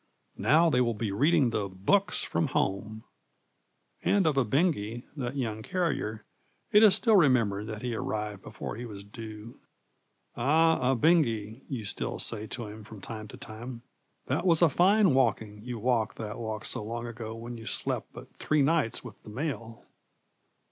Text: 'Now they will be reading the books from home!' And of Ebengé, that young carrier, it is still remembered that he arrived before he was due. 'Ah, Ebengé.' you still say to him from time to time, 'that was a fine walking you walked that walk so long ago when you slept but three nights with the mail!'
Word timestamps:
'Now 0.35 0.71
they 0.71 0.81
will 0.81 0.95
be 0.95 1.11
reading 1.11 1.51
the 1.51 1.69
books 1.69 2.23
from 2.23 2.47
home!' 2.47 3.03
And 4.01 4.25
of 4.25 4.33
Ebengé, 4.35 5.03
that 5.15 5.35
young 5.35 5.61
carrier, 5.61 6.25
it 6.71 6.81
is 6.81 6.95
still 6.95 7.15
remembered 7.15 7.67
that 7.67 7.83
he 7.83 7.93
arrived 7.93 8.41
before 8.41 8.77
he 8.77 8.83
was 8.87 9.03
due. 9.03 9.59
'Ah, 10.35 10.95
Ebengé.' 10.95 11.61
you 11.69 11.85
still 11.85 12.17
say 12.17 12.47
to 12.47 12.65
him 12.65 12.83
from 12.83 12.99
time 12.99 13.27
to 13.27 13.37
time, 13.37 13.83
'that 14.25 14.43
was 14.43 14.63
a 14.63 14.69
fine 14.69 15.13
walking 15.13 15.61
you 15.63 15.77
walked 15.77 16.17
that 16.17 16.39
walk 16.39 16.65
so 16.65 16.83
long 16.83 17.05
ago 17.05 17.35
when 17.35 17.59
you 17.59 17.67
slept 17.67 18.11
but 18.11 18.33
three 18.35 18.63
nights 18.63 19.03
with 19.03 19.21
the 19.21 19.29
mail!' 19.29 19.85